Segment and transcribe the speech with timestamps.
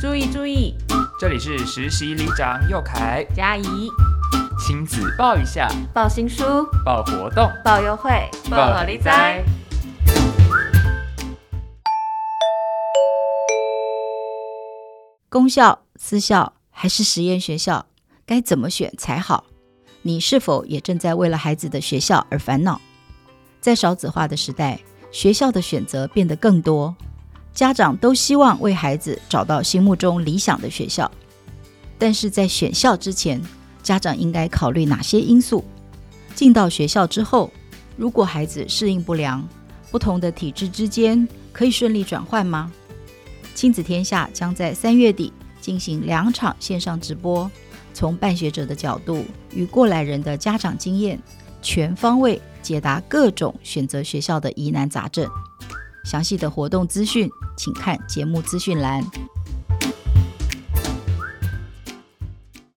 [0.00, 0.76] 注意注意，
[1.18, 3.90] 这里是实习里长佑凯、嘉怡，
[4.56, 6.44] 亲子报一下，报新书，
[6.84, 8.12] 报活动，报优惠，
[8.48, 9.42] 报好利哉。
[15.28, 17.84] 公校、私校还是实验学校，
[18.24, 19.46] 该怎么选才好？
[20.02, 22.80] 你是否也正在为了孩子的学校而烦恼？
[23.60, 24.78] 在少子化的时代，
[25.10, 26.94] 学校的选择变得更多，
[27.54, 31.10] 家长都希望为孩子找到心目中理想的学校。
[31.98, 33.42] 但是在选校之前，
[33.82, 35.64] 家长应该考虑哪些因素？
[36.34, 37.50] 进到学校之后，
[37.96, 39.46] 如果孩子适应不良，
[39.90, 42.70] 不同的体制之间可以顺利转换吗？
[43.54, 47.50] 亲子天下将在三月底进行两场线上直播，
[47.92, 51.20] 从办学者的角度与过来人的家长经验，
[51.60, 55.28] 全方位解答各种选择学校的疑难杂症。
[56.04, 59.04] 详细的活动资讯，请看节目资讯栏。